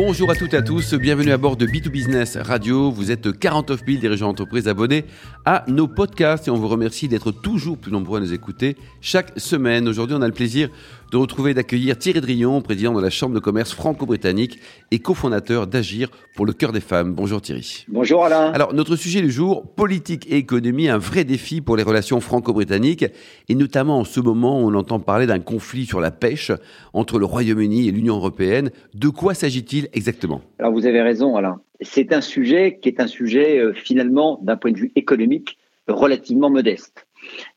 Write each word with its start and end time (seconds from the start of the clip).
Bonjour 0.00 0.30
à 0.30 0.36
toutes 0.36 0.54
et 0.54 0.56
à 0.58 0.62
tous, 0.62 0.94
bienvenue 0.94 1.32
à 1.32 1.38
bord 1.38 1.56
de 1.56 1.66
B2Business 1.66 2.40
Radio. 2.40 2.92
Vous 2.92 3.10
êtes 3.10 3.36
49 3.36 3.80
000 3.84 3.98
dirigeants 3.98 4.28
d'entreprise 4.28 4.68
abonnés 4.68 5.04
à 5.44 5.64
nos 5.66 5.88
podcasts 5.88 6.46
et 6.46 6.52
on 6.52 6.56
vous 6.56 6.68
remercie 6.68 7.08
d'être 7.08 7.32
toujours 7.32 7.76
plus 7.76 7.90
nombreux 7.90 8.18
à 8.18 8.20
nous 8.20 8.32
écouter 8.32 8.76
chaque 9.00 9.32
semaine. 9.40 9.88
Aujourd'hui, 9.88 10.14
on 10.16 10.22
a 10.22 10.28
le 10.28 10.32
plaisir 10.32 10.68
de 11.10 11.16
retrouver 11.16 11.50
et 11.50 11.54
d'accueillir 11.54 11.98
Thierry 11.98 12.20
Drion, 12.20 12.60
président 12.60 12.94
de 12.94 13.00
la 13.00 13.10
Chambre 13.10 13.34
de 13.34 13.40
commerce 13.40 13.72
franco-britannique 13.72 14.60
et 14.92 15.00
cofondateur 15.00 15.66
d'Agir 15.66 16.10
pour 16.36 16.46
le 16.46 16.52
cœur 16.52 16.70
des 16.70 16.80
femmes. 16.80 17.14
Bonjour 17.14 17.40
Thierry. 17.40 17.84
Bonjour 17.88 18.24
Alain. 18.24 18.52
Alors, 18.52 18.74
notre 18.74 18.94
sujet 18.94 19.20
du 19.20 19.32
jour, 19.32 19.66
politique 19.74 20.30
et 20.30 20.36
économie, 20.36 20.88
un 20.88 20.98
vrai 20.98 21.24
défi 21.24 21.60
pour 21.60 21.76
les 21.76 21.82
relations 21.82 22.20
franco-britanniques 22.20 23.06
et 23.48 23.54
notamment 23.56 23.98
en 23.98 24.04
ce 24.04 24.20
moment 24.20 24.62
où 24.62 24.70
on 24.70 24.74
entend 24.74 25.00
parler 25.00 25.26
d'un 25.26 25.40
conflit 25.40 25.86
sur 25.86 26.00
la 26.00 26.12
pêche 26.12 26.52
entre 26.92 27.18
le 27.18 27.24
Royaume-Uni 27.24 27.88
et 27.88 27.90
l'Union 27.90 28.16
européenne. 28.16 28.70
De 28.94 29.08
quoi 29.08 29.34
s'agit-il 29.34 29.87
exactement 29.92 30.40
Alors, 30.58 30.72
vous 30.72 30.86
avez 30.86 31.02
raison 31.02 31.36
Alain. 31.36 31.60
C'est 31.80 32.12
un 32.12 32.20
sujet 32.20 32.78
qui 32.80 32.88
est 32.88 33.00
un 33.00 33.06
sujet 33.06 33.58
euh, 33.58 33.72
finalement 33.72 34.38
d'un 34.42 34.56
point 34.56 34.72
de 34.72 34.78
vue 34.78 34.92
économique 34.96 35.58
relativement 35.86 36.50
modeste. 36.50 37.06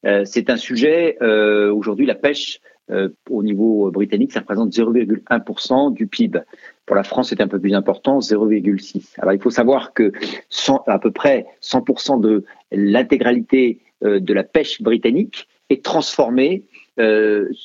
Euh, 0.06 0.24
c'est 0.26 0.50
un 0.50 0.58
sujet, 0.58 1.18
euh, 1.22 1.74
aujourd'hui, 1.74 2.06
la 2.06 2.16
pêche 2.16 2.60
au 3.30 3.42
niveau 3.42 3.90
britannique, 3.90 4.34
ça 4.34 4.42
représente 4.42 4.74
0,1% 4.74 5.94
du 5.94 6.08
PIB. 6.08 6.42
Pour 6.86 6.98
la 6.98 7.04
France, 7.04 7.30
c'est 7.30 7.40
un 7.40 7.48
peu 7.48 7.58
plus 7.58 7.74
important, 7.74 8.20
0,6. 8.20 9.14
Alors, 9.20 9.32
il 9.32 9.40
faut 9.42 9.50
savoir 9.50 9.94
que 9.94 10.12
à 10.88 11.00
peu 11.00 11.10
près 11.10 11.46
100% 11.62 12.20
de 12.20 12.44
l'intégralité 12.74 13.80
de 14.02 14.34
la 14.34 14.44
pêche 14.44 14.82
britannique 14.82 15.48
est 15.70 15.86
transformée 15.86 16.66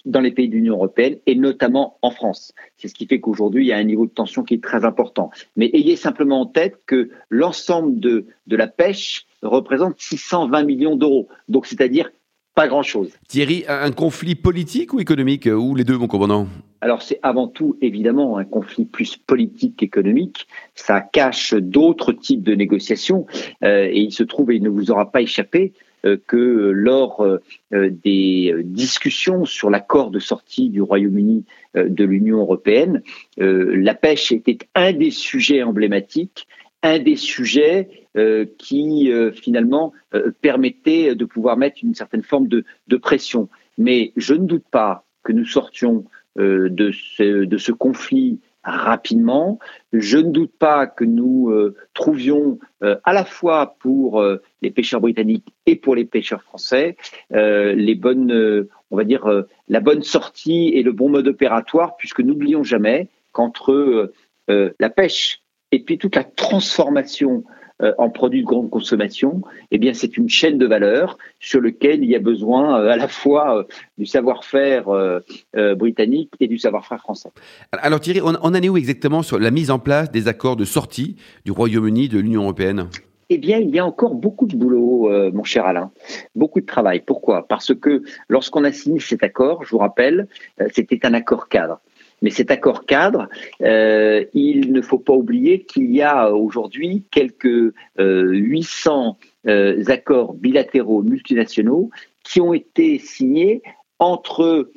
dans 0.04 0.20
les 0.20 0.30
pays 0.30 0.48
de 0.48 0.54
l'Union 0.54 0.74
européenne 0.74 1.16
et 1.26 1.34
notamment 1.34 1.98
en 2.02 2.10
France. 2.10 2.54
C'est 2.76 2.88
ce 2.88 2.94
qui 2.94 3.06
fait 3.06 3.20
qu'aujourd'hui, 3.20 3.64
il 3.64 3.68
y 3.68 3.72
a 3.72 3.76
un 3.76 3.84
niveau 3.84 4.06
de 4.06 4.10
tension 4.10 4.42
qui 4.42 4.54
est 4.54 4.62
très 4.62 4.84
important. 4.84 5.30
Mais 5.56 5.70
ayez 5.72 5.96
simplement 5.96 6.40
en 6.40 6.46
tête 6.46 6.80
que 6.86 7.10
l'ensemble 7.28 8.00
de, 8.00 8.26
de 8.46 8.56
la 8.56 8.66
pêche 8.66 9.26
représente 9.42 9.94
620 9.98 10.62
millions 10.64 10.96
d'euros. 10.96 11.28
Donc, 11.48 11.66
c'est-à-dire 11.66 12.10
pas 12.56 12.68
grand-chose. 12.68 13.10
Thierry, 13.28 13.64
un 13.68 13.92
conflit 13.92 14.34
politique 14.34 14.94
ou 14.94 14.98
économique 14.98 15.46
Ou 15.46 15.74
les 15.74 15.84
deux, 15.84 15.98
mon 15.98 16.06
commandant? 16.06 16.48
Alors 16.80 17.02
c'est 17.02 17.18
avant 17.22 17.48
tout 17.48 17.76
évidemment 17.80 18.38
un 18.38 18.44
conflit 18.44 18.84
plus 18.84 19.16
politique 19.16 19.76
qu'économique. 19.76 20.46
Ça 20.74 21.00
cache 21.00 21.52
d'autres 21.54 22.12
types 22.12 22.42
de 22.42 22.54
négociations 22.54 23.26
euh, 23.62 23.88
et 23.90 24.00
il 24.00 24.12
se 24.12 24.22
trouve, 24.22 24.52
et 24.52 24.56
il 24.56 24.62
ne 24.62 24.68
vous 24.68 24.90
aura 24.90 25.10
pas 25.10 25.20
échappé, 25.20 25.72
euh, 25.74 25.85
que 26.26 26.70
lors 26.70 27.20
euh, 27.22 27.40
des 27.70 28.54
discussions 28.64 29.44
sur 29.44 29.70
l'accord 29.70 30.10
de 30.10 30.18
sortie 30.18 30.70
du 30.70 30.82
Royaume-Uni 30.82 31.44
de 31.74 32.04
l'Union 32.04 32.38
européenne, 32.38 33.02
la 33.36 33.94
pêche 33.94 34.32
était 34.32 34.58
un 34.74 34.92
des 34.92 35.10
sujets 35.10 35.62
emblématiques 35.62 36.46
un 36.86 36.98
des 36.98 37.16
sujets 37.16 37.88
euh, 38.16 38.46
qui 38.58 39.10
euh, 39.10 39.32
finalement 39.32 39.92
euh, 40.14 40.30
permettait 40.40 41.14
de 41.14 41.24
pouvoir 41.24 41.56
mettre 41.56 41.78
une 41.82 41.94
certaine 41.94 42.22
forme 42.22 42.48
de, 42.48 42.64
pression. 42.96 43.48
Mais 43.78 44.12
je 44.16 44.34
ne 44.34 44.46
doute 44.46 44.64
pas 44.70 45.04
que 45.22 45.32
nous 45.32 45.44
sortions 45.44 46.04
de, 46.36 46.90
ce, 46.92 47.72
conflit 47.72 48.40
rapidement. 48.66 49.58
Je 49.92 50.18
ne 50.18 50.30
doute 50.30 50.52
pas 50.58 50.86
que 50.86 51.04
nous 51.04 51.52
trouvions 51.94 52.58
à 52.80 53.12
la 53.12 53.24
fois 53.24 53.76
pour 53.78 54.22
les 54.60 54.70
pêcheurs 54.70 55.00
britanniques 55.00 55.48
et 55.66 55.76
pour 55.76 55.94
les 55.94 56.04
pêcheurs 56.04 56.42
français 56.42 56.96
les 57.30 57.94
bonnes, 57.94 58.66
on 58.90 58.96
va 58.96 59.04
dire, 59.04 59.44
la 59.68 59.80
bonne 59.80 60.02
sortie 60.02 60.70
et 60.74 60.82
le 60.82 60.92
bon 60.92 61.08
mode 61.08 61.28
opératoire, 61.28 61.96
puisque 61.96 62.20
n'oublions 62.20 62.64
jamais 62.64 63.08
qu'entre 63.32 64.12
la 64.48 64.90
pêche 64.90 65.40
et 65.72 65.80
puis 65.80 65.98
toute 65.98 66.16
la 66.16 66.24
transformation 66.24 67.44
euh, 67.48 67.55
en 67.98 68.08
produits 68.08 68.40
de 68.40 68.46
grande 68.46 68.70
consommation, 68.70 69.42
eh 69.70 69.78
bien 69.78 69.92
c'est 69.92 70.16
une 70.16 70.28
chaîne 70.28 70.56
de 70.56 70.66
valeur 70.66 71.18
sur 71.40 71.60
laquelle 71.60 72.02
il 72.02 72.10
y 72.10 72.16
a 72.16 72.20
besoin 72.20 72.80
euh, 72.80 72.88
à 72.88 72.96
la 72.96 73.08
fois 73.08 73.58
euh, 73.58 73.64
du 73.98 74.06
savoir-faire 74.06 74.86
britannique 75.76 76.30
et 76.40 76.48
du 76.48 76.58
savoir-faire 76.58 77.00
français. 77.00 77.30
Alors 77.72 78.00
Thierry, 78.00 78.20
on, 78.22 78.34
en 78.34 78.54
est 78.54 78.68
où 78.68 78.76
exactement 78.76 79.22
sur 79.22 79.38
la 79.38 79.50
mise 79.50 79.70
en 79.70 79.78
place 79.78 80.10
des 80.10 80.28
accords 80.28 80.56
de 80.56 80.64
sortie 80.64 81.16
du 81.44 81.52
Royaume-Uni 81.52 82.08
de 82.08 82.18
l'Union 82.18 82.42
européenne? 82.42 82.88
Eh 83.28 83.38
bien, 83.38 83.58
il 83.58 83.70
y 83.70 83.78
a 83.78 83.84
encore 83.84 84.14
beaucoup 84.14 84.46
de 84.46 84.56
boulot, 84.56 85.10
mon 85.32 85.42
cher 85.42 85.66
Alain, 85.66 85.90
beaucoup 86.34 86.60
de 86.60 86.66
travail. 86.66 87.02
Pourquoi? 87.04 87.46
Parce 87.48 87.74
que 87.74 88.02
lorsqu'on 88.28 88.64
a 88.64 88.72
signé 88.72 89.00
cet 89.00 89.22
accord, 89.22 89.64
je 89.64 89.70
vous 89.70 89.78
rappelle, 89.78 90.28
c'était 90.72 91.04
un 91.04 91.14
accord 91.14 91.48
cadre. 91.48 91.80
Mais 92.22 92.30
cet 92.30 92.50
accord 92.50 92.86
cadre, 92.86 93.28
euh, 93.62 94.24
il 94.32 94.72
ne 94.72 94.80
faut 94.80 94.98
pas 94.98 95.12
oublier 95.12 95.60
qu'il 95.62 95.94
y 95.94 96.02
a 96.02 96.32
aujourd'hui 96.32 97.04
quelques 97.10 97.74
800 97.98 99.18
euh, 99.46 99.50
euh, 99.50 99.84
accords 99.88 100.34
bilatéraux 100.34 101.02
multinationaux 101.02 101.90
qui 102.24 102.40
ont 102.40 102.54
été 102.54 102.98
signés 102.98 103.62
entre 103.98 104.70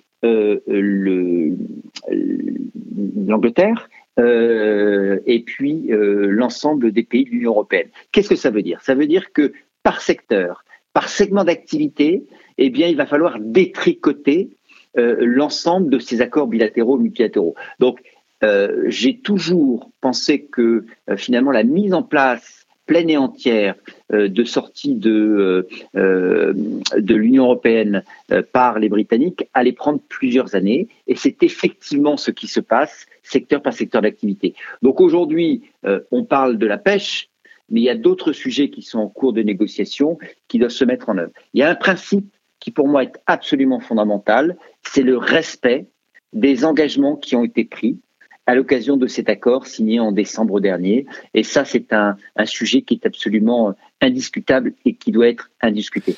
l'Angleterre 3.26 3.90
et 4.18 5.44
puis 5.46 5.88
l'ensemble 5.90 6.92
des 6.92 7.04
pays 7.04 7.24
de 7.24 7.30
l'Union 7.30 7.52
européenne. 7.52 7.88
Qu'est-ce 8.12 8.28
que 8.30 8.36
ça 8.36 8.50
veut 8.50 8.62
dire? 8.62 8.82
Ça 8.82 8.96
veut 8.96 9.08
dire 9.08 9.32
que 9.32 9.54
par 9.82 10.02
secteur, 10.02 10.66
par 10.94 11.08
segment 11.08 11.46
d'activité, 11.46 12.24
eh 12.58 12.70
bien, 12.70 12.88
il 12.88 12.98
va 12.98 13.06
falloir 13.06 13.40
détricoter 13.40 14.50
euh, 14.50 14.56
l'ensemble 14.96 15.90
de 15.90 16.00
ces 16.00 16.22
accords 16.22 16.48
bilatéraux 16.48 16.98
multilatéraux. 16.98 17.56
Donc, 17.80 18.02
euh, 18.44 18.84
j'ai 18.88 19.18
toujours 19.18 19.92
pensé 20.02 20.44
que 20.44 20.86
euh, 21.10 21.18
finalement 21.18 21.52
la 21.52 21.64
mise 21.64 21.94
en 21.94 22.04
place 22.04 22.66
pleine 22.86 23.10
et 23.10 23.18
entière 23.18 23.76
de 24.12 24.44
sortie 24.44 24.96
de, 24.96 25.68
de 25.94 27.16
l'Union 27.16 27.44
européenne 27.44 28.04
par 28.52 28.80
les 28.80 28.90
Britanniques 28.90 29.48
allait 29.54 29.74
prendre 29.74 30.00
plusieurs 30.10 30.56
années. 30.56 30.88
Et 31.06 31.16
c'est 31.16 31.44
effectivement 31.44 32.18
ce 32.18 32.32
qui 32.32 32.48
se 32.48 32.60
passe 32.60 33.06
secteur 33.22 33.62
par 33.62 33.74
secteur 33.74 34.02
d'activité. 34.02 34.56
Donc 34.82 35.02
aujourd'hui, 35.02 35.62
on 36.10 36.24
parle 36.24 36.58
de 36.58 36.66
la 36.66 36.80
pêche, 36.80 37.30
mais 37.70 37.82
il 37.82 37.84
y 37.84 37.92
a 37.92 37.96
d'autres 37.96 38.32
sujets 38.32 38.72
qui 38.72 38.82
sont 38.82 38.98
en 38.98 39.08
cours 39.08 39.34
de 39.34 39.44
négociation 39.44 40.18
qui 40.48 40.58
doivent 40.58 40.72
se 40.72 40.86
mettre 40.86 41.10
en 41.10 41.20
œuvre. 41.20 41.32
Il 41.54 41.60
y 41.60 41.64
a 41.64 41.70
un 41.70 41.76
principe 41.76 42.34
qui 42.60 42.72
pour 42.72 42.88
moi 42.88 43.04
est 43.04 43.20
absolument 43.26 43.80
fondamental, 43.80 44.58
c'est 44.84 45.04
le 45.04 45.18
respect 45.18 45.88
des 46.34 46.66
engagements 46.66 47.16
qui 47.16 47.36
ont 47.36 47.44
été 47.44 47.66
pris 47.66 48.00
à 48.46 48.56
l'occasion 48.56 48.98
de 48.98 49.06
cet 49.06 49.30
accord 49.30 49.68
signé 49.68 50.00
en 50.00 50.12
décembre 50.12 50.60
dernier. 50.60 51.06
Et 51.36 51.44
ça, 51.44 51.66
c'est 51.66 51.94
un, 51.94 52.18
sujet 52.46 52.82
qui 52.82 52.96
est 52.96 53.06
absolument 53.06 53.76
indiscutable 54.02 54.74
et 54.86 54.96
qui 54.96 55.12
doit 55.12 55.28
être 55.28 55.52
indiscuté. 55.62 56.16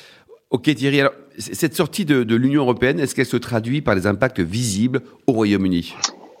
Ok 0.50 0.74
Thierry, 0.74 1.00
alors 1.00 1.12
cette 1.36 1.74
sortie 1.74 2.04
de, 2.04 2.34
l'Union 2.34 2.62
européenne, 2.62 3.00
est-ce 3.00 3.14
qu'elle 3.14 3.26
se 3.26 3.36
traduit 3.36 3.82
par 3.82 3.94
des 3.94 4.06
impacts 4.06 4.40
visibles 4.40 5.00
au 5.26 5.32
Royaume-Uni? 5.32 5.94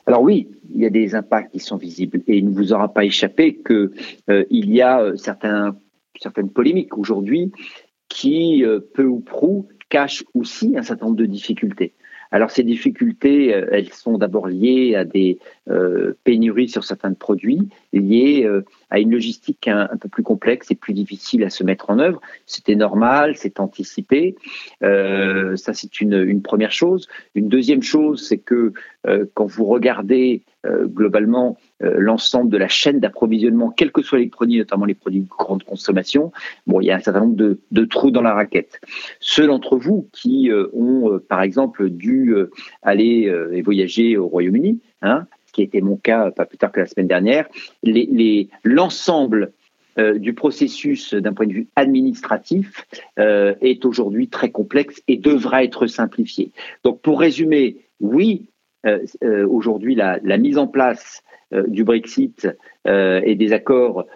Alors 0.06 0.22
oui, 0.22 0.48
il 0.74 0.80
y 0.80 0.86
a 0.86 0.90
des 0.90 1.14
impacts 1.14 1.52
qui 1.52 1.60
sont 1.60 1.76
visibles 1.76 2.22
et 2.26 2.38
il 2.38 2.46
ne 2.46 2.54
vous 2.54 2.72
aura 2.72 2.92
pas 2.92 3.04
échappé 3.04 3.54
qu'il 3.54 3.90
euh, 4.30 4.44
y 4.50 4.80
a 4.80 5.00
euh, 5.00 5.16
certains, 5.16 5.76
certaines 6.20 6.50
polémiques 6.50 6.96
aujourd'hui 6.96 7.52
qui, 8.08 8.64
euh, 8.64 8.80
peu 8.94 9.04
ou 9.04 9.20
prou, 9.20 9.68
cachent 9.92 10.24
aussi 10.32 10.74
un 10.78 10.82
certain 10.82 11.04
nombre 11.04 11.18
de 11.18 11.26
difficultés. 11.26 11.92
Alors 12.34 12.50
ces 12.50 12.62
difficultés, 12.62 13.54
euh, 13.54 13.66
elles 13.70 13.92
sont 13.92 14.16
d'abord 14.16 14.46
liées 14.46 14.94
à 14.94 15.04
des 15.04 15.38
euh, 15.68 16.14
pénuries 16.24 16.70
sur 16.70 16.82
certains 16.82 17.12
produits, 17.12 17.68
liées 17.92 18.44
euh, 18.46 18.64
à 18.88 19.00
une 19.00 19.10
logistique 19.10 19.68
un, 19.68 19.98
peu 20.00 20.08
plus 20.08 20.22
complexe 20.22 20.70
et 20.70 20.74
plus 20.74 20.94
difficile 20.94 21.44
à 21.44 21.50
se 21.50 21.62
mettre 21.62 21.90
en 21.90 21.98
œuvre. 21.98 22.22
C'était 22.46 22.74
normal, 22.74 23.36
c'est 23.36 23.60
anticipé. 23.60 24.34
ça, 24.80 25.74
c'est 25.74 26.00
une, 26.00 26.40
première 26.40 26.72
chose. 26.72 27.06
Une 27.34 27.48
deuxième 27.48 27.82
chose, 27.82 28.26
c'est 28.26 28.38
que 28.38 28.72
quand 29.34 29.46
vous 29.46 29.64
regardez 29.64 30.42
globalement 30.64 31.56
l'ensemble 31.80 32.50
de 32.50 32.56
la 32.56 32.68
chaîne 32.68 33.00
d'approvisionnement, 33.00 33.70
quels 33.70 33.90
que 33.90 34.02
soient 34.02 34.18
les 34.18 34.28
produits, 34.28 34.58
notamment 34.58 34.84
les 34.84 34.94
produits 34.94 35.20
de 35.20 35.28
grande 35.28 35.64
consommation, 35.64 36.32
bon, 36.66 36.80
il 36.80 36.86
y 36.86 36.90
a 36.90 36.96
un 36.96 37.00
certain 37.00 37.20
nombre 37.20 37.36
de, 37.36 37.84
trous 37.84 38.10
dans 38.10 38.22
la 38.22 38.34
raquette. 38.34 38.80
Ceux 39.18 39.46
d'entre 39.46 39.76
vous 39.76 40.08
qui 40.12 40.50
ont, 40.72 41.20
par 41.28 41.42
exemple, 41.42 41.90
dû 41.90 42.32
euh, 42.34 42.50
aller 42.82 43.28
euh, 43.28 43.52
et 43.52 43.62
voyager 43.62 44.16
au 44.16 44.26
Royaume-Uni, 44.26 44.80
hein, 45.02 45.26
ce 45.46 45.52
qui 45.52 45.62
était 45.62 45.80
mon 45.80 45.96
cas 45.96 46.30
pas 46.30 46.46
plus 46.46 46.58
tard 46.58 46.72
que 46.72 46.80
la 46.80 46.86
semaine 46.86 47.06
dernière, 47.06 47.48
l'ensemble 48.64 49.52
euh, 49.98 50.18
du 50.18 50.32
processus 50.32 51.14
d'un 51.14 51.32
point 51.32 51.46
de 51.46 51.52
vue 51.52 51.68
administratif 51.76 52.86
est 53.18 53.84
aujourd'hui 53.84 54.28
très 54.28 54.50
complexe 54.50 55.02
et 55.08 55.16
devra 55.16 55.64
être 55.64 55.86
simplifié. 55.86 56.50
Donc 56.84 57.00
pour 57.02 57.20
résumer, 57.20 57.76
oui, 58.00 58.46
aujourd'hui 59.48 59.94
la, 59.94 60.20
mise 60.38 60.58
en 60.58 60.66
place 60.66 61.22
du 61.68 61.84
Brexit 61.84 62.48
et 62.86 63.34
des 63.34 63.52
accords 63.52 64.06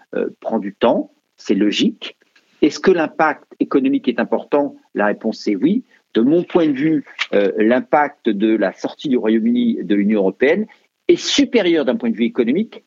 prend 0.40 0.58
du 0.58 0.74
temps, 0.74 1.12
c'est 1.36 1.54
logique. 1.54 2.16
Est-ce 2.62 2.80
que 2.80 2.90
l'impact 2.90 3.44
économique 3.60 4.08
est 4.08 4.20
important? 4.20 4.76
La 4.94 5.06
réponse 5.06 5.46
est 5.46 5.56
oui. 5.56 5.84
De 6.14 6.22
mon 6.22 6.42
point 6.44 6.66
de 6.66 6.72
vue, 6.72 7.04
euh, 7.34 7.52
l'impact 7.58 8.30
de 8.30 8.56
la 8.56 8.72
sortie 8.72 9.08
du 9.08 9.18
Royaume-Uni 9.18 9.84
de 9.84 9.94
l'Union 9.94 10.20
européenne 10.20 10.66
est 11.08 11.16
supérieur 11.16 11.84
d'un 11.84 11.96
point 11.96 12.10
de 12.10 12.16
vue 12.16 12.24
économique 12.24 12.84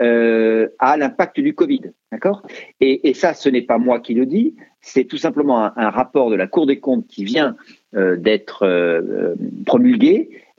euh, 0.00 0.68
à 0.78 0.96
l'impact 0.96 1.40
du 1.40 1.54
Covid. 1.54 1.92
D'accord? 2.12 2.42
Et, 2.80 3.12
ça, 3.14 3.34
ce 3.34 3.48
n'est 3.48 3.62
pas 3.62 3.78
moi 3.78 3.98
qui 3.98 4.14
le 4.14 4.26
dis, 4.26 4.54
c'est 4.80 5.04
tout 5.04 5.16
simplement 5.16 5.76
un, 5.76 5.90
rapport 5.90 6.30
de 6.30 6.36
la 6.36 6.46
Cour 6.46 6.66
des 6.66 6.78
comptes 6.78 7.06
qui 7.08 7.24
vient 7.24 7.48
euh, 7.48 7.52
d'être 7.94 8.64
euh, 8.64 9.34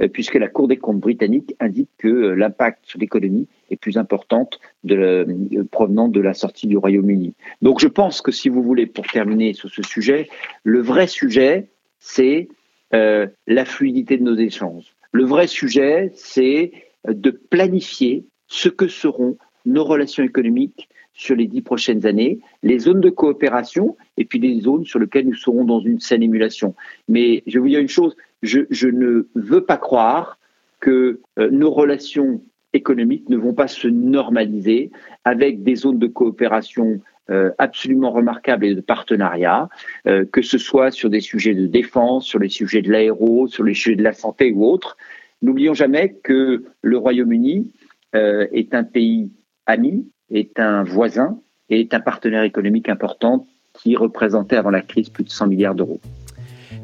euh, 0.02 0.08
puisque 0.08 0.36
la 0.36 0.48
Cour 0.48 0.68
des 0.68 0.78
comptes 0.78 1.00
britannique 1.00 1.56
indique 1.60 1.90
que 1.98 2.08
euh, 2.08 2.36
l'impact 2.36 2.86
sur 2.86 3.00
l'économie 3.00 3.48
est 3.70 3.76
plus 3.76 3.98
importante 3.98 4.60
de, 4.84 5.28
provenant 5.72 6.08
de 6.08 6.22
la 6.22 6.34
sortie 6.34 6.68
du 6.68 6.78
Royaume-Uni. 6.78 7.34
Donc 7.62 7.80
je 7.80 7.88
pense 7.88 8.22
que 8.22 8.32
si 8.32 8.50
vous 8.50 8.64
voulez, 8.64 8.88
pour 8.88 9.06
terminer 9.06 9.54
sur 9.54 9.70
ce 9.70 9.84
sujet, 9.84 10.28
le 10.64 10.82
vrai 10.82 11.08
sujet, 11.08 11.68
c'est 12.00 12.48
la 12.92 13.66
fluidité 13.66 14.18
de 14.18 14.24
nos 14.24 14.36
échanges. 14.36 14.96
Le 15.12 15.24
vrai 15.24 15.46
sujet, 15.46 16.12
c'est 16.16 16.72
de 17.08 17.30
planifier 17.30 18.26
ce 18.48 18.70
que 18.70 18.88
seront 18.88 19.38
nos 19.68 19.84
relations 19.84 20.24
économiques 20.24 20.90
sur 21.20 21.36
les 21.36 21.48
dix 21.48 21.62
prochaines 21.62 22.06
années, 22.06 22.40
les 22.64 22.80
zones 22.80 23.02
de 23.02 23.10
coopération 23.10 23.98
et 24.16 24.24
puis 24.24 24.40
les 24.40 24.62
zones 24.62 24.86
sur 24.86 25.00
lesquelles 25.00 25.28
nous 25.28 25.36
serons 25.36 25.66
dans 25.66 25.82
une 25.82 26.00
saine 26.00 26.24
émulation. 26.24 26.76
Mais 27.10 27.44
je 27.46 27.60
vous 27.60 27.68
dire 27.68 27.82
une 27.82 27.90
chose, 27.90 28.16
je, 28.42 28.88
ne 28.88 29.28
veux 29.36 29.66
pas 29.66 29.76
croire 29.76 30.40
que 30.80 31.20
euh, 31.38 31.50
nos 31.52 31.72
relations 31.72 32.42
économiques 32.72 33.28
ne 33.28 33.36
vont 33.36 33.54
pas 33.54 33.68
se 33.68 33.90
normaliser 33.90 34.92
avec 35.26 35.62
des 35.62 35.76
zones 35.76 36.00
de 36.00 36.08
coopération 36.08 37.02
euh, 37.30 37.52
absolument 37.58 38.12
remarquables 38.12 38.66
et 38.66 38.74
de 38.74 38.80
partenariat, 38.80 39.68
euh, 40.08 40.24
que 40.24 40.42
ce 40.42 40.58
soit 40.58 40.90
sur 40.90 41.10
des 41.10 41.20
sujets 41.20 41.54
de 41.54 41.68
défense, 41.68 42.28
sur 42.28 42.40
les 42.40 42.48
sujets 42.48 42.82
de 42.82 42.90
l'aéro, 42.90 43.50
sur 43.50 43.66
les 43.66 43.74
sujets 43.74 43.98
de 43.98 44.04
la 44.04 44.14
santé 44.14 44.54
ou 44.54 44.66
autres. 44.66 44.96
N'oublions 45.42 45.74
jamais 45.74 46.14
que 46.24 46.64
le 46.82 46.98
Royaume-Uni 46.98 47.74
est 48.14 48.74
un 48.74 48.84
pays 48.84 49.30
ami, 49.66 50.10
est 50.32 50.60
un 50.60 50.84
voisin 50.84 51.40
et 51.70 51.82
est 51.82 51.94
un 51.94 52.00
partenaire 52.00 52.44
économique 52.44 52.90
important 52.90 53.48
qui 53.74 53.96
représentait 53.96 54.58
avant 54.58 54.72
la 54.72 54.82
crise 54.82 55.10
plus 55.10 55.24
de 55.24 55.30
100 55.30 55.48
milliards 55.48 55.76
d'euros. 55.76 56.00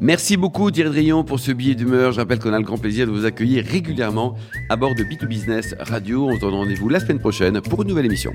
Merci 0.00 0.36
beaucoup 0.36 0.70
Thierry 0.70 0.90
Drion 0.90 1.24
pour 1.24 1.40
ce 1.40 1.52
billet 1.52 1.74
d'humeur. 1.74 2.12
Je 2.12 2.20
rappelle 2.20 2.38
qu'on 2.38 2.52
a 2.52 2.58
le 2.58 2.64
grand 2.64 2.78
plaisir 2.78 3.06
de 3.06 3.12
vous 3.12 3.24
accueillir 3.24 3.64
régulièrement 3.64 4.34
à 4.68 4.76
bord 4.76 4.94
de 4.94 5.02
B2Business 5.02 5.74
Radio. 5.78 6.26
On 6.26 6.36
se 6.36 6.40
donne 6.40 6.54
rendez-vous 6.54 6.88
la 6.88 7.00
semaine 7.00 7.18
prochaine 7.18 7.60
pour 7.62 7.82
une 7.82 7.88
nouvelle 7.88 8.06
émission. 8.06 8.32